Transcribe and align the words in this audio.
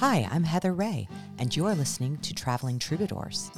Hi, 0.00 0.28
I'm 0.30 0.44
Heather 0.44 0.72
Ré, 0.72 1.08
and 1.40 1.56
you're 1.56 1.74
listening 1.74 2.18
to 2.18 2.32
Traveling 2.32 2.78
Troubadours. 2.78 3.50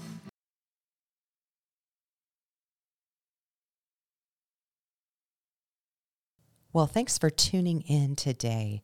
Well, 6.72 6.86
thanks 6.86 7.18
for 7.18 7.28
tuning 7.28 7.82
in 7.82 8.16
today 8.16 8.80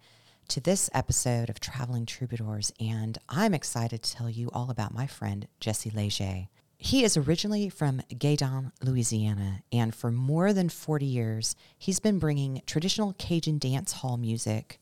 to 0.48 0.60
this 0.60 0.90
episode 0.92 1.48
of 1.48 1.58
Traveling 1.58 2.04
Troubadours, 2.04 2.74
and 2.78 3.16
I'm 3.30 3.54
excited 3.54 4.02
to 4.02 4.12
tell 4.14 4.28
you 4.28 4.50
all 4.52 4.70
about 4.70 4.92
my 4.92 5.06
friend 5.06 5.48
Jesse 5.58 5.90
Lége. 5.92 6.48
He 6.76 7.04
is 7.04 7.16
originally 7.16 7.70
from 7.70 8.02
Gueydan, 8.10 8.72
Louisiana, 8.82 9.62
and 9.72 9.94
for 9.94 10.12
more 10.12 10.52
than 10.52 10.68
40 10.68 11.06
years, 11.06 11.56
he's 11.78 12.00
been 12.00 12.18
bringing 12.18 12.60
traditional 12.66 13.14
Cajun 13.14 13.58
dance 13.58 13.92
hall 13.92 14.18
music 14.18 14.78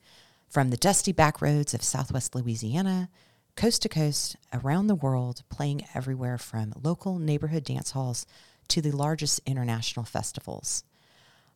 from 0.49 0.71
the 0.71 0.77
dusty 0.77 1.13
back 1.13 1.41
roads 1.41 1.75
of 1.75 1.83
southwest 1.83 2.34
Louisiana, 2.34 3.11
coast 3.57 3.83
to 3.83 3.89
coast, 3.89 4.37
around 4.52 4.87
the 4.87 4.95
world, 4.95 5.43
playing 5.48 5.87
everywhere 5.95 6.39
from 6.39 6.73
local 6.83 7.19
neighborhood 7.19 7.65
dance 7.65 7.93
halls 7.93 8.27
to 8.69 8.80
the 8.80 8.93
largest 8.93 9.41
international 9.47 10.05
festivals. 10.05 10.85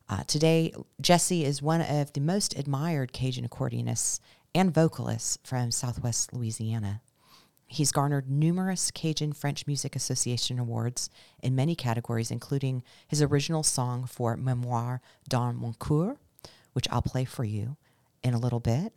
Uh, 0.07 0.23
today, 0.23 0.73
Jesse 0.99 1.45
is 1.45 1.61
one 1.61 1.81
of 1.81 2.13
the 2.13 2.21
most 2.21 2.57
admired 2.57 3.13
Cajun 3.13 3.47
accordionists 3.47 4.19
and 4.55 4.73
vocalists 4.73 5.37
from 5.43 5.71
southwest 5.71 6.33
Louisiana. 6.33 7.01
He's 7.67 7.91
garnered 7.91 8.31
numerous 8.31 8.89
Cajun 8.89 9.33
French 9.33 9.67
Music 9.67 9.95
Association 9.95 10.57
awards 10.57 11.11
in 11.43 11.55
many 11.55 11.75
categories, 11.75 12.31
including 12.31 12.81
his 13.07 13.21
original 13.21 13.61
song 13.61 14.07
for 14.07 14.35
Memoire 14.35 15.01
dans 15.27 15.55
mon 15.55 15.75
coeur, 15.77 16.17
which 16.73 16.87
I'll 16.89 17.03
play 17.03 17.25
for 17.25 17.43
you, 17.43 17.77
in 18.23 18.33
a 18.33 18.39
little 18.39 18.59
bit. 18.59 18.93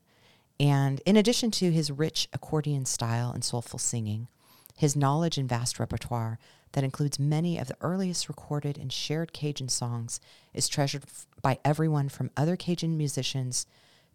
And 0.61 1.01
in 1.07 1.17
addition 1.17 1.51
to 1.53 1.71
his 1.73 1.91
rich 1.91 2.29
accordion 2.33 2.85
style 2.85 3.31
and 3.33 3.45
soulful 3.45 3.79
singing, 3.79 4.29
his 4.77 4.97
knowledge 4.97 5.39
and 5.39 5.49
vast 5.49 5.79
repertoire 5.79 6.39
that 6.73 6.85
includes 6.85 7.19
many 7.19 7.59
of 7.59 7.69
the 7.69 7.77
earliest 7.81 8.29
recorded 8.29 8.79
and 8.79 8.93
shared 8.93 9.33
Cajun 9.33 9.69
songs 9.69 10.21
is 10.55 10.69
treasured 10.69 11.05
by 11.43 11.59
everyone 11.65 12.09
from 12.09 12.31
other 12.37 12.57
Cajun 12.57 12.97
musicians 12.97 13.67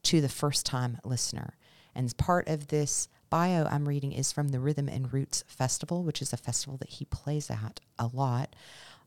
to 0.04 0.22
the 0.22 0.30
first 0.30 0.66
time 0.66 1.00
listener. 1.04 1.56
And 1.94 2.16
part 2.18 2.48
of 2.48 2.68
this 2.68 3.08
bio 3.30 3.66
I'm 3.66 3.88
reading 3.88 4.14
is 4.14 4.32
from 4.32 4.50
the 4.50 4.60
Rhythm 4.60 4.88
and 4.88 5.12
Roots 5.12 5.44
Festival, 5.48 6.04
which 6.04 6.22
is 6.22 6.32
a 6.32 6.38
festival 6.38 6.78
that 6.78 6.90
he 6.90 7.06
plays 7.06 7.50
at 7.50 7.80
a 8.00 8.08
lot. 8.08 8.56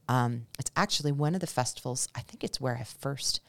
Um, 0.08 0.46
it's 0.58 0.70
actually 0.76 1.12
one 1.12 1.34
of 1.34 1.40
the 1.40 1.46
festivals, 1.46 2.08
I 2.14 2.20
think 2.20 2.42
it's 2.42 2.60
where 2.60 2.76
I 2.76 2.84
first 2.84 3.40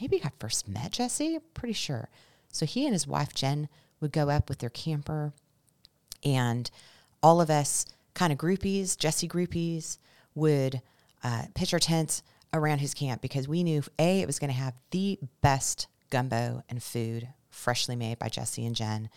maybe 0.00 0.20
I 0.24 0.30
first 0.38 0.68
met 0.68 0.92
Jesse, 0.92 1.38
pretty 1.54 1.72
sure. 1.72 2.08
So 2.52 2.66
he 2.66 2.84
and 2.84 2.92
his 2.92 3.06
wife 3.06 3.34
Jen 3.34 3.68
would 4.00 4.12
go 4.12 4.30
up 4.30 4.48
with 4.48 4.58
their 4.58 4.70
camper, 4.70 5.32
and 6.24 6.70
all 7.22 7.40
of 7.40 7.50
us 7.50 7.86
kind 8.14 8.32
of 8.32 8.38
groupies, 8.38 8.96
Jesse 8.96 9.28
groupies, 9.28 9.98
would 10.34 10.80
uh, 11.22 11.44
pitch 11.54 11.72
our 11.72 11.78
tents 11.78 12.22
around 12.52 12.78
his 12.78 12.94
camp 12.94 13.20
because 13.20 13.48
we 13.48 13.62
knew 13.62 13.82
a 13.98 14.20
it 14.20 14.26
was 14.26 14.38
going 14.38 14.50
to 14.50 14.56
have 14.56 14.74
the 14.90 15.18
best 15.42 15.86
gumbo 16.10 16.62
and 16.68 16.82
food 16.82 17.28
freshly 17.50 17.96
made 17.96 18.18
by 18.18 18.28
Jesse 18.28 18.66
and 18.66 18.76
Jen, 18.76 19.08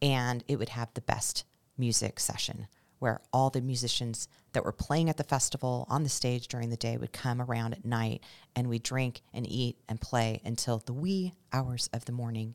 and 0.00 0.44
it 0.48 0.56
would 0.58 0.70
have 0.70 0.92
the 0.94 1.00
best 1.00 1.44
music 1.76 2.20
session 2.20 2.66
where 3.00 3.20
all 3.32 3.50
the 3.50 3.60
musicians 3.60 4.28
that 4.52 4.64
were 4.64 4.72
playing 4.72 5.10
at 5.10 5.16
the 5.16 5.24
festival 5.24 5.86
on 5.90 6.04
the 6.04 6.08
stage 6.08 6.46
during 6.46 6.70
the 6.70 6.76
day 6.76 6.96
would 6.96 7.12
come 7.12 7.42
around 7.42 7.72
at 7.72 7.84
night 7.84 8.22
and 8.54 8.68
we 8.68 8.78
drink 8.78 9.22
and 9.34 9.50
eat 9.50 9.76
and 9.88 10.00
play 10.00 10.40
until 10.44 10.78
the 10.78 10.92
wee 10.92 11.34
hours 11.52 11.90
of 11.92 12.04
the 12.04 12.12
morning. 12.12 12.54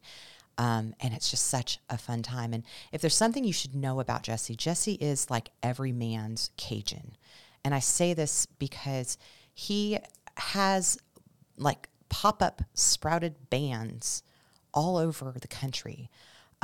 Um, 0.57 0.93
and 1.01 1.13
it's 1.13 1.29
just 1.29 1.47
such 1.47 1.79
a 1.89 1.97
fun 1.97 2.21
time. 2.21 2.53
And 2.53 2.63
if 2.93 3.01
there's 3.01 3.16
something 3.16 3.43
you 3.43 3.51
should 3.51 3.75
know 3.75 3.99
about 3.99 4.23
Jesse, 4.23 4.55
Jesse 4.55 4.93
is 4.93 5.29
like 5.29 5.49
every 5.61 5.91
man's 5.91 6.51
Cajun. 6.55 7.17
And 7.66 7.75
I 7.75 7.79
say 7.79 8.13
this 8.13 8.45
because 8.45 9.17
he 9.53 10.00
has 10.38 10.97
like 11.57 11.89
pop 12.09 12.41
up 12.41 12.62
sprouted 12.73 13.50
bands 13.50 14.23
all 14.73 14.97
over 14.97 15.33
the 15.41 15.47
country. 15.47 16.09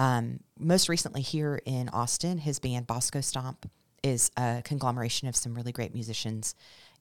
Um, 0.02 0.40
most 0.58 0.90
recently 0.90 1.22
here 1.22 1.62
in 1.64 1.88
Austin, 1.90 2.40
his 2.40 2.58
band 2.58 2.88
Bosco 2.88 3.22
Stomp 3.22 3.70
is 4.02 4.32
a 4.36 4.64
conglomeration 4.66 5.28
of 5.28 5.36
some 5.36 5.54
really 5.54 5.72
great 5.72 5.94
musicians 5.94 6.56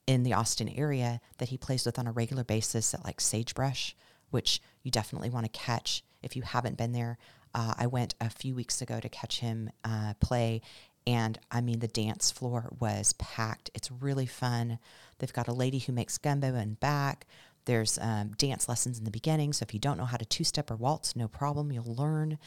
in 0.07 0.23
the 0.23 0.35
Austin 0.35 0.69
area 0.69 1.23
that 1.39 1.49
he 1.49 1.57
plays 1.57 1.87
with 1.87 1.99
on 1.99 2.07
a 2.07 2.13
regular 2.13 2.45
basis 2.45 2.93
at 2.93 3.03
like 3.03 3.19
Sagebrush, 3.19 3.95
which 4.29 4.61
you 4.83 4.91
definitely 4.91 5.31
want 5.31 5.51
to 5.51 5.59
catch 5.59 6.05
if 6.23 6.37
you 6.37 6.43
haven't 6.43 6.77
been 6.77 6.93
there. 6.93 7.17
Uh, 7.55 7.73
I 7.79 7.87
went 7.87 8.17
a 8.21 8.29
few 8.29 8.55
weeks 8.55 8.83
ago 8.83 9.01
to 9.01 9.09
catch 9.09 9.41
him 9.41 9.71
uh, 9.83 10.13
play, 10.21 10.61
and 11.07 11.39
I 11.51 11.63
mean, 11.63 11.79
the 11.79 11.89
dance 11.89 12.31
floor 12.31 12.69
was 12.81 13.15
packed. 13.15 13.71
It's 13.73 13.91
really 13.91 14.27
fun. 14.27 14.79
They've 15.21 15.33
got 15.33 15.49
a 15.49 15.55
lady 15.55 15.79
who 15.79 15.95
makes 15.95 16.19
gumbo 16.19 16.55
and 16.55 16.79
back. 16.79 17.27
There's 17.67 17.99
um, 17.99 18.33
dance 18.39 18.69
lessons 18.69 18.99
in 18.99 19.05
the 19.05 19.11
beginning, 19.11 19.53
so 19.53 19.65
if 19.65 19.75
you 19.75 19.81
don't 19.81 19.99
know 19.99 20.05
how 20.05 20.17
to 20.17 20.25
two 20.25 20.45
step 20.45 20.71
or 20.71 20.77
waltz, 20.77 21.15
no 21.15 21.29
problem, 21.29 21.71
you'll 21.71 21.95
learn. 21.95 22.39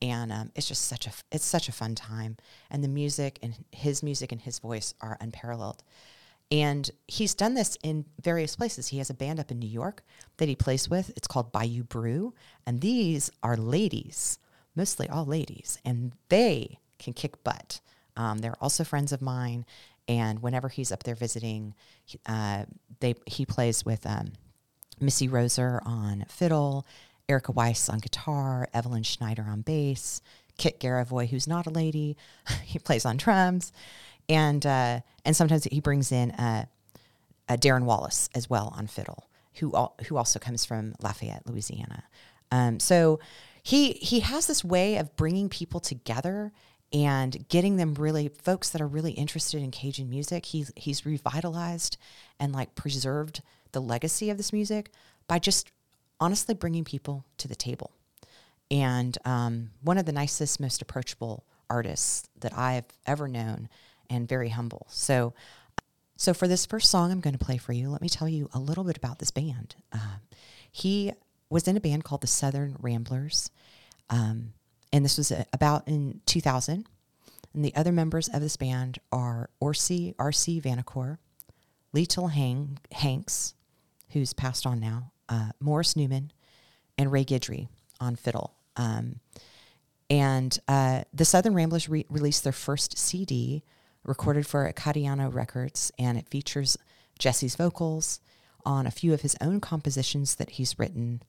And 0.00 0.30
um, 0.30 0.52
it's 0.54 0.68
just 0.68 0.84
such 0.84 1.06
a 1.06 1.12
it's 1.32 1.44
such 1.44 1.68
a 1.68 1.72
fun 1.72 1.94
time, 1.94 2.36
and 2.70 2.84
the 2.84 2.88
music 2.88 3.38
and 3.42 3.54
his 3.72 4.02
music 4.02 4.30
and 4.30 4.40
his 4.40 4.60
voice 4.60 4.94
are 5.00 5.18
unparalleled. 5.20 5.82
And 6.50 6.90
he's 7.06 7.34
done 7.34 7.54
this 7.54 7.76
in 7.82 8.06
various 8.22 8.56
places. 8.56 8.88
He 8.88 8.98
has 8.98 9.10
a 9.10 9.14
band 9.14 9.38
up 9.38 9.50
in 9.50 9.58
New 9.58 9.68
York 9.68 10.02
that 10.38 10.48
he 10.48 10.56
plays 10.56 10.88
with. 10.88 11.10
It's 11.16 11.26
called 11.26 11.52
Bayou 11.52 11.82
Brew, 11.82 12.32
and 12.64 12.80
these 12.80 13.30
are 13.42 13.56
ladies, 13.56 14.38
mostly 14.74 15.08
all 15.08 15.26
ladies, 15.26 15.78
and 15.84 16.12
they 16.28 16.78
can 16.98 17.12
kick 17.12 17.42
butt. 17.44 17.80
Um, 18.16 18.38
they're 18.38 18.56
also 18.60 18.84
friends 18.84 19.12
of 19.12 19.20
mine, 19.20 19.66
and 20.08 20.40
whenever 20.42 20.68
he's 20.68 20.90
up 20.90 21.02
there 21.02 21.14
visiting, 21.14 21.74
uh, 22.26 22.64
they 23.00 23.14
he 23.26 23.44
plays 23.44 23.84
with 23.84 24.06
um, 24.06 24.32
Missy 25.00 25.28
Roser 25.28 25.80
on 25.84 26.24
fiddle, 26.28 26.86
Erica 27.28 27.52
Weiss 27.52 27.88
on 27.88 27.98
guitar, 27.98 28.68
Evelyn 28.72 29.02
Schneider 29.02 29.46
on 29.48 29.60
bass, 29.60 30.20
Kit 30.56 30.80
Garavoy, 30.80 31.28
who's 31.28 31.46
not 31.46 31.66
a 31.66 31.70
lady, 31.70 32.16
he 32.64 32.78
plays 32.78 33.04
on 33.04 33.16
drums, 33.16 33.72
and 34.28 34.64
uh, 34.66 35.00
and 35.24 35.36
sometimes 35.36 35.64
he 35.64 35.80
brings 35.80 36.12
in 36.12 36.30
uh, 36.32 36.64
Darren 37.48 37.84
Wallace 37.84 38.28
as 38.34 38.50
well 38.50 38.72
on 38.76 38.86
fiddle, 38.86 39.28
who 39.54 39.74
al- 39.74 39.94
who 40.06 40.16
also 40.16 40.38
comes 40.38 40.64
from 40.64 40.94
Lafayette, 41.00 41.46
Louisiana. 41.46 42.04
Um, 42.50 42.80
so 42.80 43.20
he 43.62 43.92
he 43.92 44.20
has 44.20 44.46
this 44.46 44.64
way 44.64 44.96
of 44.96 45.14
bringing 45.16 45.48
people 45.48 45.80
together 45.80 46.52
and 46.92 47.46
getting 47.48 47.76
them 47.76 47.94
really 47.94 48.28
folks 48.28 48.70
that 48.70 48.80
are 48.80 48.86
really 48.86 49.12
interested 49.12 49.62
in 49.62 49.70
Cajun 49.70 50.08
music. 50.08 50.46
He's 50.46 50.72
he's 50.76 51.04
revitalized 51.04 51.98
and 52.40 52.52
like 52.52 52.74
preserved 52.74 53.42
the 53.72 53.80
legacy 53.80 54.30
of 54.30 54.38
this 54.38 54.52
music 54.52 54.90
by 55.26 55.38
just 55.38 55.70
honestly 56.20 56.54
bringing 56.54 56.84
people 56.84 57.24
to 57.38 57.48
the 57.48 57.56
table. 57.56 57.92
And 58.70 59.16
um, 59.24 59.70
one 59.82 59.98
of 59.98 60.06
the 60.06 60.12
nicest, 60.12 60.60
most 60.60 60.82
approachable 60.82 61.44
artists 61.70 62.28
that 62.40 62.56
I've 62.56 62.84
ever 63.06 63.28
known, 63.28 63.68
and 64.10 64.28
very 64.28 64.50
humble. 64.50 64.86
So, 64.90 65.34
so 66.16 66.34
for 66.34 66.48
this 66.48 66.66
first 66.66 66.90
song 66.90 67.10
I'm 67.12 67.20
going 67.20 67.36
to 67.36 67.44
play 67.44 67.58
for 67.58 67.72
you, 67.72 67.90
let 67.90 68.02
me 68.02 68.08
tell 68.08 68.28
you 68.28 68.48
a 68.52 68.58
little 68.58 68.84
bit 68.84 68.96
about 68.96 69.18
this 69.18 69.30
band. 69.30 69.76
Uh, 69.92 70.18
he 70.70 71.12
was 71.50 71.68
in 71.68 71.76
a 71.76 71.80
band 71.80 72.04
called 72.04 72.20
the 72.20 72.26
Southern 72.26 72.76
Ramblers, 72.80 73.50
um, 74.10 74.52
and 74.92 75.04
this 75.04 75.18
was 75.18 75.32
about 75.52 75.86
in 75.86 76.20
2000. 76.26 76.86
And 77.54 77.64
the 77.64 77.74
other 77.74 77.92
members 77.92 78.28
of 78.28 78.40
this 78.40 78.56
band 78.56 78.98
are 79.10 79.48
Orsi 79.58 80.14
R.C. 80.18 80.60
Vanacore, 80.60 81.18
Little 81.92 82.28
Hang, 82.28 82.78
Hanks, 82.92 83.54
who's 84.10 84.32
passed 84.32 84.66
on 84.66 84.80
now, 84.80 85.12
uh, 85.28 85.50
Morris 85.60 85.96
Newman, 85.96 86.32
and 86.96 87.12
Ray 87.12 87.24
Guidry 87.24 87.68
on 88.00 88.16
fiddle. 88.16 88.54
Um, 88.76 89.20
and 90.10 90.58
uh, 90.68 91.02
the 91.12 91.24
Southern 91.24 91.54
Ramblers 91.54 91.88
re- 91.88 92.06
released 92.08 92.44
their 92.44 92.52
first 92.52 92.96
CD, 92.96 93.62
recorded 94.04 94.46
for 94.46 94.70
Acadiana 94.70 95.32
Records, 95.32 95.92
and 95.98 96.16
it 96.16 96.28
features 96.28 96.78
Jesse's 97.18 97.56
vocals 97.56 98.20
on 98.64 98.86
a 98.86 98.90
few 98.90 99.12
of 99.12 99.22
his 99.22 99.36
own 99.40 99.60
compositions 99.60 100.36
that 100.36 100.50
he's 100.50 100.78
written. 100.78 101.22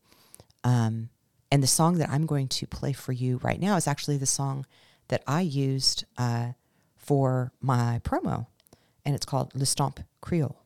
Um, 0.63 1.09
and 1.51 1.63
the 1.63 1.67
song 1.67 1.97
that 1.97 2.09
I'm 2.09 2.25
going 2.25 2.47
to 2.49 2.67
play 2.67 2.93
for 2.93 3.11
you 3.11 3.39
right 3.43 3.59
now 3.59 3.75
is 3.75 3.87
actually 3.87 4.17
the 4.17 4.25
song 4.25 4.65
that 5.07 5.23
I 5.27 5.41
used 5.41 6.05
uh, 6.17 6.49
for 6.95 7.51
my 7.59 8.01
promo, 8.03 8.47
and 9.03 9.15
it's 9.15 9.25
called 9.25 9.55
Le 9.55 9.65
Stomp 9.65 9.99
Creole. 10.21 10.58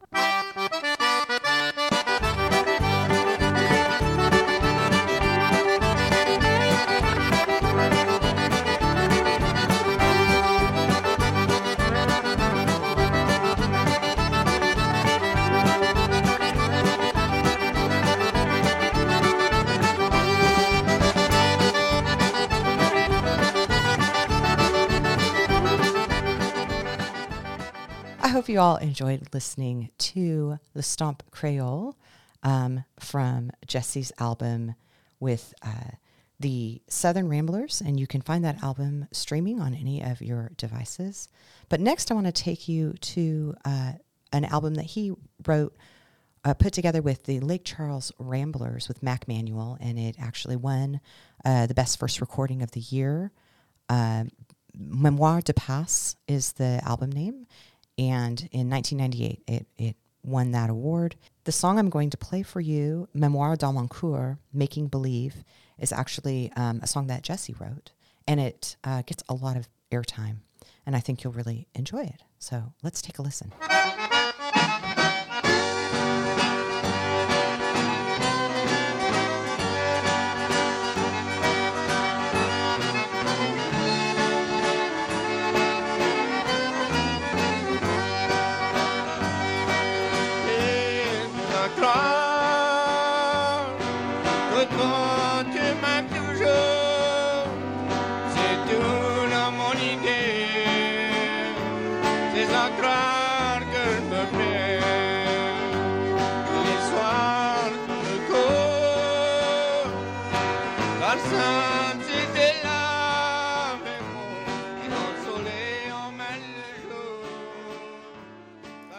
You 28.54 28.60
all 28.60 28.78
enjoyed 28.78 29.28
listening 29.34 29.90
to 29.98 30.60
the 30.76 30.84
Stomp 30.84 31.24
Creole 31.32 31.98
um, 32.44 32.84
from 33.00 33.50
Jesse's 33.66 34.12
album 34.20 34.76
with 35.20 35.56
uh, 35.64 35.96
the 36.40 36.80
Southern 36.88 37.30
Ramblers, 37.30 37.82
and 37.82 38.00
you 38.00 38.06
can 38.06 38.22
find 38.22 38.46
that 38.46 38.62
album 38.62 39.08
streaming 39.12 39.60
on 39.60 39.74
any 39.74 40.04
of 40.04 40.22
your 40.22 40.52
devices. 40.56 41.30
But 41.68 41.80
next, 41.80 42.12
I 42.12 42.14
want 42.14 42.28
to 42.28 42.32
take 42.32 42.68
you 42.68 42.94
to 42.94 43.56
uh, 43.66 43.94
an 44.32 44.46
album 44.46 44.76
that 44.76 44.86
he 44.86 45.14
wrote, 45.48 45.76
uh, 46.46 46.54
put 46.54 46.74
together 46.74 47.02
with 47.02 47.24
the 47.24 47.40
Lake 47.40 47.66
Charles 47.66 48.12
Ramblers 48.20 48.88
with 48.88 49.02
Mac 49.02 49.28
Manuel, 49.28 49.80
and 49.82 49.98
it 49.98 50.16
actually 50.20 50.58
won 50.58 51.02
uh, 51.44 51.66
the 51.66 51.74
best 51.74 51.98
first 51.98 52.22
recording 52.22 52.62
of 52.62 52.70
the 52.70 52.82
year. 52.82 53.32
Uh, 53.90 54.26
Memoire 54.76 55.42
de 55.42 55.54
Passe 55.54 56.16
is 56.28 56.54
the 56.54 56.82
album 56.84 57.12
name, 57.12 57.46
and 57.98 58.50
in 58.52 58.70
1998, 58.70 59.44
it, 59.48 59.68
it 59.78 59.96
won 60.24 60.52
that 60.52 60.70
award. 60.70 61.16
The 61.44 61.52
song 61.52 61.78
I'm 61.78 61.90
going 61.90 62.10
to 62.12 62.18
play 62.18 62.44
for 62.44 62.62
you, 62.62 63.08
Memoire 63.14 63.56
dans 63.56 63.74
mon 63.74 64.38
Making 64.54 64.88
Believe, 64.88 65.44
is 65.80 65.92
actually 65.92 66.52
um, 66.56 66.80
a 66.82 66.88
song 66.88 67.08
that 67.08 67.24
Jesse 67.24 67.56
wrote, 67.60 67.92
and 68.28 68.40
it 68.40 68.78
uh, 68.84 69.02
gets 69.06 69.24
a 69.28 69.34
lot 69.34 69.58
of 69.58 69.68
airtime, 69.92 70.38
and 70.86 70.96
I 70.96 71.00
think 71.00 71.24
you'll 71.24 71.34
really 71.34 71.68
enjoy 71.76 72.04
it. 72.04 72.24
So 72.40 72.74
let's 72.82 73.02
take 73.02 73.20
a 73.20 73.22
listen. 73.22 73.52
quand 94.72 95.44
tu 95.52 95.60
m'as 95.82 96.04
toujours. 96.16 96.73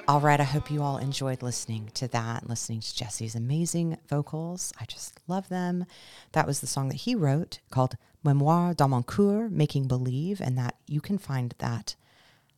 All 0.07 0.21
right, 0.21 0.39
I 0.39 0.45
hope 0.45 0.71
you 0.71 0.83
all 0.83 0.99
enjoyed 0.99 1.43
listening 1.43 1.91
to 1.95 2.07
that 2.09 2.47
listening 2.47 2.81
to 2.81 2.95
Jesse's 2.95 3.35
amazing 3.35 3.97
vocals. 4.07 4.71
I 4.79 4.85
just 4.85 5.19
love 5.27 5.49
them. 5.49 5.87
That 6.33 6.47
was 6.47 6.61
the 6.61 6.67
song 6.67 6.91
that 6.91 6.97
he 6.97 7.15
wrote 7.15 7.61
called 7.71 7.97
Memoire 8.23 8.75
dans 8.75 8.91
mon 8.91 9.03
coeur, 9.03 9.49
Making 9.49 9.89
Believe, 9.89 10.43
and 10.43 10.59
that 10.59 10.77
you 10.87 11.01
can 11.01 11.17
find 11.17 11.55
that 11.57 11.95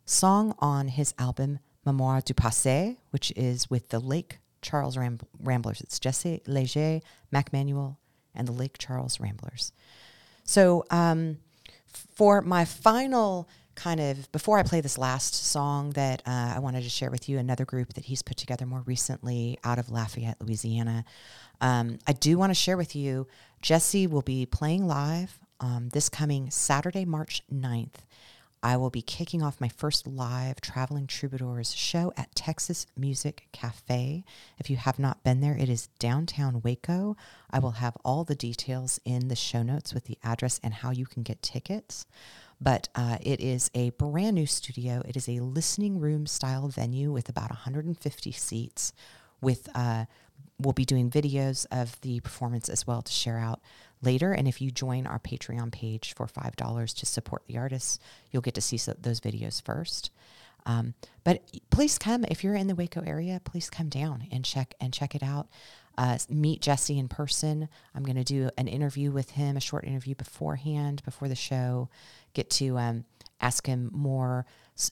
song 0.04 0.56
on 0.58 0.88
his 0.88 1.14
album 1.20 1.60
Memoire 1.84 2.20
du 2.20 2.34
Passé, 2.34 2.96
which 3.10 3.32
is 3.36 3.70
with 3.70 3.90
the 3.90 4.00
Lake 4.00 4.40
Charles 4.60 4.96
Ram- 4.96 5.20
Ramblers. 5.40 5.80
It's 5.82 6.00
Jesse 6.00 6.42
Lége, 6.48 7.00
Mac 7.30 7.52
Manuel, 7.52 7.96
and 8.34 8.48
the 8.48 8.52
Lake 8.52 8.76
Charles 8.76 9.20
Ramblers. 9.20 9.70
So, 10.42 10.84
um, 10.90 11.38
for 11.86 12.42
my 12.42 12.64
final 12.64 13.48
kind 13.76 14.00
of 14.00 14.30
before 14.32 14.58
I 14.58 14.62
play 14.62 14.80
this 14.80 14.98
last 14.98 15.34
song 15.34 15.90
that 15.90 16.22
uh, 16.26 16.54
I 16.56 16.58
wanted 16.58 16.82
to 16.82 16.88
share 16.88 17.10
with 17.10 17.28
you, 17.28 17.38
another 17.38 17.64
group 17.64 17.94
that 17.94 18.06
he's 18.06 18.22
put 18.22 18.36
together 18.36 18.66
more 18.66 18.82
recently 18.86 19.58
out 19.62 19.78
of 19.78 19.90
Lafayette, 19.90 20.40
Louisiana. 20.40 21.04
Um, 21.60 21.98
I 22.06 22.12
do 22.12 22.38
want 22.38 22.50
to 22.50 22.54
share 22.54 22.76
with 22.76 22.96
you, 22.96 23.28
Jesse 23.62 24.06
will 24.06 24.22
be 24.22 24.46
playing 24.46 24.86
live 24.86 25.38
um, 25.60 25.90
this 25.90 26.08
coming 26.08 26.50
Saturday, 26.50 27.04
March 27.04 27.42
9th. 27.52 28.00
I 28.62 28.76
will 28.76 28.90
be 28.90 29.02
kicking 29.02 29.42
off 29.42 29.60
my 29.60 29.68
first 29.68 30.06
live 30.06 30.60
Traveling 30.60 31.06
Troubadours 31.06 31.74
show 31.74 32.12
at 32.16 32.34
Texas 32.34 32.86
Music 32.96 33.46
Cafe. 33.52 34.24
If 34.58 34.70
you 34.70 34.76
have 34.76 34.98
not 34.98 35.22
been 35.22 35.40
there, 35.40 35.56
it 35.56 35.68
is 35.68 35.88
downtown 35.98 36.62
Waco. 36.62 37.16
I 37.50 37.58
will 37.58 37.72
have 37.72 37.96
all 38.04 38.24
the 38.24 38.34
details 38.34 38.98
in 39.04 39.28
the 39.28 39.36
show 39.36 39.62
notes 39.62 39.94
with 39.94 40.06
the 40.06 40.18
address 40.24 40.58
and 40.64 40.74
how 40.74 40.90
you 40.90 41.06
can 41.06 41.22
get 41.22 41.42
tickets 41.42 42.06
but 42.60 42.88
uh, 42.94 43.18
it 43.20 43.40
is 43.40 43.70
a 43.74 43.90
brand 43.90 44.34
new 44.34 44.46
studio. 44.46 45.02
It 45.06 45.16
is 45.16 45.28
a 45.28 45.40
listening 45.40 46.00
room 46.00 46.26
style 46.26 46.68
venue 46.68 47.12
with 47.12 47.28
about 47.28 47.50
150 47.50 48.32
seats. 48.32 48.92
With 49.40 49.68
uh, 49.74 50.06
we'll 50.58 50.72
be 50.72 50.86
doing 50.86 51.10
videos 51.10 51.66
of 51.70 52.00
the 52.00 52.20
performance 52.20 52.68
as 52.68 52.86
well 52.86 53.02
to 53.02 53.12
share 53.12 53.38
out 53.38 53.60
later. 54.02 54.32
And 54.32 54.48
if 54.48 54.60
you 54.60 54.70
join 54.70 55.06
our 55.06 55.18
Patreon 55.18 55.72
page 55.72 56.14
for 56.14 56.26
five 56.26 56.56
dollars 56.56 56.94
to 56.94 57.06
support 57.06 57.42
the 57.46 57.58
artists, 57.58 57.98
you'll 58.30 58.42
get 58.42 58.54
to 58.54 58.60
see 58.62 58.78
so, 58.78 58.94
those 58.98 59.20
videos 59.20 59.62
first. 59.62 60.10
Um, 60.64 60.94
but 61.22 61.42
please 61.70 61.96
come 61.96 62.24
if 62.24 62.42
you're 62.42 62.56
in 62.56 62.66
the 62.66 62.74
Waco 62.74 63.02
area. 63.06 63.40
Please 63.44 63.70
come 63.70 63.88
down 63.88 64.26
and 64.32 64.44
check 64.44 64.74
and 64.80 64.92
check 64.92 65.14
it 65.14 65.22
out. 65.22 65.48
Uh, 65.98 66.18
meet 66.28 66.60
Jesse 66.60 66.98
in 66.98 67.08
person. 67.08 67.68
I'm 67.94 68.04
going 68.04 68.16
to 68.16 68.24
do 68.24 68.50
an 68.58 68.68
interview 68.68 69.10
with 69.10 69.30
him, 69.30 69.56
a 69.56 69.60
short 69.60 69.84
interview 69.84 70.14
beforehand, 70.14 71.02
before 71.04 71.28
the 71.28 71.34
show, 71.34 71.88
get 72.34 72.50
to 72.50 72.76
um, 72.78 73.04
ask 73.40 73.66
him 73.66 73.90
more 73.92 74.44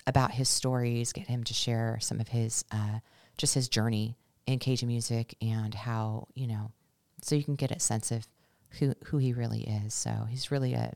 about 0.06 0.30
his 0.30 0.48
stories, 0.48 1.12
get 1.12 1.26
him 1.26 1.44
to 1.44 1.54
share 1.54 1.98
some 2.00 2.20
of 2.20 2.28
his 2.28 2.64
uh, 2.70 3.00
just 3.36 3.54
his 3.54 3.68
journey 3.68 4.16
in 4.46 4.58
Cajun 4.58 4.88
music 4.88 5.36
and 5.42 5.74
how 5.74 6.28
you 6.34 6.46
know, 6.46 6.70
so 7.22 7.34
you 7.34 7.44
can 7.44 7.56
get 7.56 7.70
a 7.70 7.80
sense 7.80 8.10
of 8.10 8.26
who 8.78 8.94
who 9.04 9.18
he 9.18 9.32
really 9.32 9.62
is. 9.62 9.94
So 9.94 10.26
he's 10.28 10.50
really 10.50 10.74
a 10.74 10.94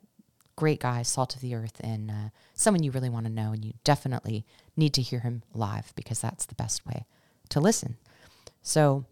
great 0.57 0.81
guy, 0.81 1.03
salt 1.03 1.35
of 1.37 1.41
the 1.41 1.55
earth, 1.55 1.81
and 1.81 2.11
uh, 2.11 2.29
someone 2.55 2.83
you 2.83 2.91
really 2.91 3.11
want 3.11 3.27
to 3.27 3.33
know, 3.33 3.53
and 3.53 3.65
you 3.65 3.75
definitely 3.85 4.45
need 4.77 4.95
to 4.95 5.03
hear 5.03 5.21
him 5.21 5.43
live 5.55 5.93
because 5.95 6.21
that's 6.21 6.47
the 6.47 6.55
best 6.55 6.85
way 6.87 7.07
to 7.51 7.61
listen. 7.61 7.97
So 8.63 9.05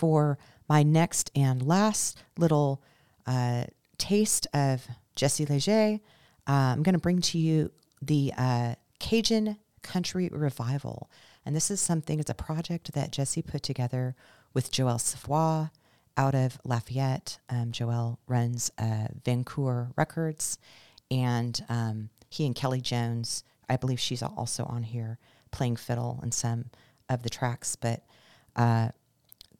for 0.00 0.38
my 0.66 0.82
next 0.82 1.30
and 1.36 1.60
last 1.60 2.16
little 2.38 2.82
uh, 3.26 3.64
taste 3.98 4.46
of 4.54 4.88
Jesse 5.14 5.44
Lége. 5.44 6.00
Uh, 6.48 6.72
I'm 6.72 6.82
going 6.82 6.94
to 6.94 6.98
bring 6.98 7.20
to 7.20 7.38
you 7.38 7.70
the 8.00 8.32
uh, 8.38 8.76
Cajun 8.98 9.58
Country 9.82 10.30
Revival. 10.32 11.10
And 11.44 11.54
this 11.54 11.70
is 11.70 11.82
something, 11.82 12.18
it's 12.18 12.30
a 12.30 12.34
project 12.34 12.94
that 12.94 13.12
Jesse 13.12 13.42
put 13.42 13.62
together 13.62 14.16
with 14.54 14.72
Joel 14.72 14.98
Savoy 14.98 15.68
out 16.16 16.34
of 16.34 16.58
Lafayette. 16.64 17.38
Um, 17.50 17.70
Joel 17.70 18.18
runs 18.26 18.70
uh, 18.78 19.08
Valcour 19.22 19.92
Records, 19.98 20.58
and 21.10 21.62
um, 21.68 22.08
he 22.30 22.46
and 22.46 22.54
Kelly 22.54 22.80
Jones, 22.80 23.44
I 23.68 23.76
believe 23.76 24.00
she's 24.00 24.22
also 24.22 24.64
on 24.64 24.82
here 24.82 25.18
playing 25.50 25.76
fiddle 25.76 26.20
in 26.22 26.32
some 26.32 26.70
of 27.10 27.22
the 27.22 27.28
tracks. 27.28 27.76
But 27.76 28.02
uh, 28.56 28.88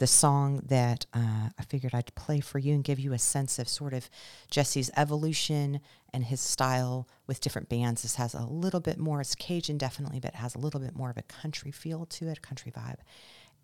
the 0.00 0.06
song 0.06 0.62
that 0.66 1.04
uh, 1.12 1.50
I 1.58 1.62
figured 1.68 1.94
I'd 1.94 2.14
play 2.14 2.40
for 2.40 2.58
you 2.58 2.72
and 2.72 2.82
give 2.82 2.98
you 2.98 3.12
a 3.12 3.18
sense 3.18 3.58
of 3.58 3.68
sort 3.68 3.92
of 3.92 4.08
Jesse's 4.50 4.90
evolution 4.96 5.80
and 6.14 6.24
his 6.24 6.40
style 6.40 7.06
with 7.26 7.42
different 7.42 7.68
bands. 7.68 8.00
This 8.00 8.14
has 8.14 8.32
a 8.32 8.46
little 8.46 8.80
bit 8.80 8.98
more, 8.98 9.20
it's 9.20 9.34
Cajun 9.34 9.76
definitely, 9.76 10.18
but 10.18 10.32
it 10.32 10.36
has 10.36 10.54
a 10.54 10.58
little 10.58 10.80
bit 10.80 10.96
more 10.96 11.10
of 11.10 11.18
a 11.18 11.22
country 11.22 11.70
feel 11.70 12.06
to 12.06 12.28
it, 12.28 12.38
a 12.38 12.40
country 12.40 12.72
vibe. 12.72 12.96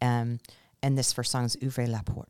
Um, 0.02 0.40
and 0.83 0.99
this 0.99 1.11
first 1.11 1.33
song 1.33 1.47
is 1.47 1.57
Ouvre 1.62 1.87
la 1.87 2.02
Porte. 2.02 2.28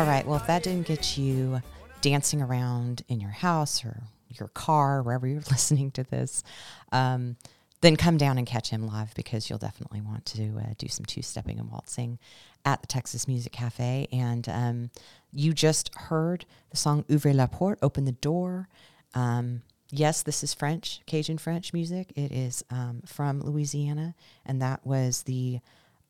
All 0.00 0.06
right. 0.06 0.26
Well, 0.26 0.36
if 0.38 0.46
that 0.46 0.62
didn't 0.62 0.86
get 0.86 1.18
you 1.18 1.60
dancing 2.00 2.40
around 2.40 3.02
in 3.08 3.20
your 3.20 3.32
house 3.32 3.84
or 3.84 4.02
your 4.30 4.48
car, 4.48 5.02
wherever 5.02 5.26
you're 5.26 5.42
listening 5.50 5.90
to 5.90 6.04
this, 6.04 6.42
um, 6.90 7.36
then 7.82 7.96
come 7.96 8.16
down 8.16 8.38
and 8.38 8.46
catch 8.46 8.70
him 8.70 8.86
live 8.86 9.12
because 9.14 9.50
you'll 9.50 9.58
definitely 9.58 10.00
want 10.00 10.24
to 10.24 10.56
uh, 10.58 10.72
do 10.78 10.88
some 10.88 11.04
two 11.04 11.20
stepping 11.20 11.58
and 11.58 11.70
waltzing 11.70 12.18
at 12.64 12.80
the 12.80 12.86
Texas 12.86 13.28
Music 13.28 13.52
Cafe. 13.52 14.08
And 14.10 14.48
um, 14.48 14.90
you 15.34 15.52
just 15.52 15.94
heard 15.94 16.46
the 16.70 16.78
song 16.78 17.04
Ouvre 17.10 17.34
la 17.34 17.46
Porte, 17.46 17.78
Open 17.82 18.06
the 18.06 18.12
Door. 18.12 18.70
Um, 19.12 19.60
yes, 19.90 20.22
this 20.22 20.42
is 20.42 20.54
French, 20.54 21.02
Cajun 21.04 21.36
French 21.36 21.74
music. 21.74 22.10
It 22.16 22.32
is 22.32 22.64
um, 22.70 23.02
from 23.04 23.42
Louisiana, 23.42 24.14
and 24.46 24.62
that 24.62 24.80
was 24.86 25.24
the 25.24 25.60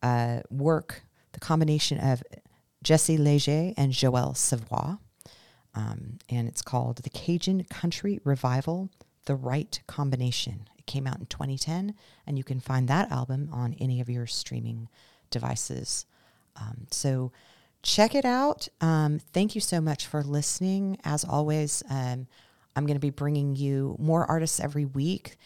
uh, 0.01 0.43
work, 0.49 1.03
the 1.33 1.41
combination 1.41 1.99
of 1.99 2.23
Jesse 2.83 3.17
Lége 3.17 3.73
and 3.77 3.91
Joel 3.91 4.33
Savoy. 4.33 4.95
Um, 5.73 6.19
and 6.29 6.47
it's 6.47 6.61
called 6.61 6.97
The 6.97 7.09
Cajun 7.09 7.63
Country 7.65 8.19
Revival 8.23 8.89
The 9.25 9.35
Right 9.35 9.79
Combination. 9.87 10.67
It 10.77 10.85
came 10.85 11.07
out 11.07 11.19
in 11.19 11.27
2010, 11.27 11.95
and 12.27 12.37
you 12.37 12.43
can 12.43 12.59
find 12.59 12.87
that 12.87 13.11
album 13.11 13.49
on 13.51 13.75
any 13.79 14.01
of 14.01 14.09
your 14.09 14.27
streaming 14.27 14.89
devices. 15.29 16.05
Um, 16.59 16.87
so 16.91 17.31
check 17.83 18.15
it 18.15 18.25
out. 18.25 18.67
Um, 18.81 19.19
thank 19.31 19.55
you 19.55 19.61
so 19.61 19.79
much 19.79 20.07
for 20.07 20.23
listening. 20.23 20.97
As 21.03 21.23
always, 21.23 21.83
um, 21.89 22.27
I'm 22.75 22.85
going 22.85 22.95
to 22.95 22.99
be 22.99 23.09
bringing 23.09 23.55
you 23.55 23.95
more 23.99 24.25
artists 24.25 24.59
every 24.59 24.85
week. 24.85 25.37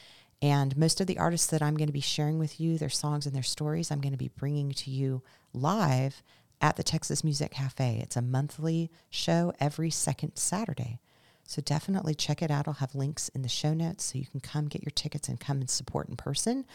And 0.41 0.75
most 0.77 1.01
of 1.01 1.07
the 1.07 1.17
artists 1.17 1.47
that 1.47 1.61
I'm 1.61 1.77
going 1.77 1.87
to 1.87 1.93
be 1.93 2.01
sharing 2.01 2.39
with 2.39 2.59
you, 2.59 2.77
their 2.77 2.89
songs 2.89 3.25
and 3.25 3.35
their 3.35 3.43
stories, 3.43 3.89
I'm 3.89 4.01
going 4.01 4.11
to 4.11 4.17
be 4.17 4.31
bringing 4.35 4.71
to 4.71 4.91
you 4.91 5.21
live 5.53 6.21
at 6.65 6.77
the 6.77 6.83
Texas 6.83 7.23
Music 7.23 7.51
Cafe. 7.51 7.99
It's 8.01 8.15
a 8.15 8.23
monthly 8.23 8.89
show 9.11 9.53
every 9.59 9.91
second 9.91 10.35
Saturday. 10.35 10.99
So 11.43 11.61
definitely 11.61 12.15
check 12.15 12.41
it 12.41 12.49
out. 12.49 12.67
I'll 12.67 12.73
have 12.73 12.95
links 12.95 13.29
in 13.29 13.43
the 13.43 13.47
show 13.47 13.75
notes 13.75 14.05
so 14.05 14.17
you 14.17 14.25
can 14.25 14.39
come 14.39 14.65
get 14.65 14.81
your 14.81 14.89
tickets 14.95 15.29
and 15.29 15.39
come 15.39 15.59
and 15.59 15.69
support 15.69 16.09
in 16.09 16.15
person. 16.15 16.65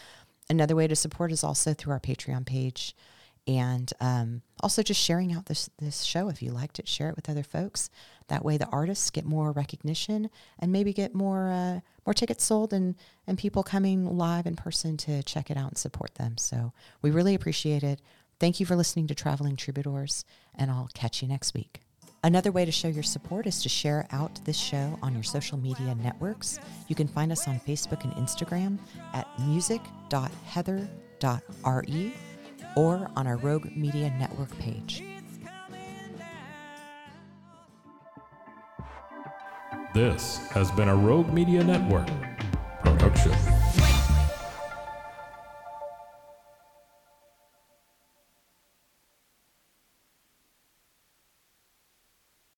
Another 0.49 0.77
way 0.77 0.87
to 0.87 0.95
support 0.95 1.33
is 1.33 1.43
also 1.43 1.75
through 1.75 1.93
our 1.93 1.99
Patreon 1.99 2.47
page 2.47 2.95
and 3.49 3.93
um, 4.01 4.43
also 4.61 4.81
just 4.81 5.01
sharing 5.01 5.33
out 5.33 5.47
this 5.47 5.71
this 5.79 6.03
show 6.03 6.29
if 6.29 6.43
you 6.43 6.53
liked 6.53 6.79
it 6.79 6.87
share 6.87 7.09
it 7.09 7.17
with 7.17 7.29
other 7.29 7.43
folks 7.43 7.89
that 8.29 8.45
way 8.45 8.59
the 8.59 8.67
artists 8.67 9.11
get 9.11 9.25
more 9.25 9.51
recognition 9.51 10.29
and 10.59 10.71
maybe 10.71 10.93
get 10.93 11.15
more 11.15 11.51
uh, 11.51 11.81
more 12.05 12.13
tickets 12.13 12.45
sold 12.45 12.73
and 12.73 12.95
and 13.27 13.39
people 13.39 13.63
coming 13.63 14.19
live 14.19 14.47
in 14.47 14.57
person 14.57 14.97
to 14.99 15.23
check 15.23 15.51
it 15.51 15.57
out 15.57 15.69
and 15.69 15.79
support 15.79 16.15
them 16.17 16.37
so 16.37 16.73
we 17.01 17.11
really 17.11 17.35
appreciate 17.35 17.83
it 17.83 18.01
thank 18.41 18.59
you 18.59 18.67
for 18.67 18.75
listening 18.75 19.07
to 19.07 19.15
traveling 19.15 19.55
troubadours 19.55 20.25
and 20.55 20.71
i'll 20.71 20.91
catch 20.95 21.23
you 21.23 21.29
next 21.29 21.55
week 21.55 21.81
Another 22.23 22.53
way 22.53 22.67
to 22.67 22.73
show 22.73 22.89
your 22.89 23.03
support 23.03 23.47
is 23.47 23.63
to 23.63 23.71
share 23.71 24.07
out 24.11 24.39
this 24.45 24.59
show 24.59 24.99
on 25.03 25.15
your 25.15 25.23
social 25.23 25.57
media 25.57 25.95
networks. 26.03 26.59
You 26.87 26.95
can 26.95 27.09
find 27.09 27.33
us 27.33 27.49
on 27.49 27.59
Facebook 27.61 28.05
and 28.05 28.13
Instagram 28.15 28.79
at 29.15 29.27
music.heather.re 29.39 32.15
or 32.77 33.11
on 33.17 33.27
our 33.27 33.39
Rogue 33.39 33.75
Media 33.75 34.15
Network 34.19 34.55
page. 34.59 35.03
This 39.95 40.37
has 40.51 40.71
been 40.73 40.89
a 40.89 40.95
Rogue 40.95 41.33
Media 41.33 41.65
Network 41.65 42.11
production. 42.85 43.33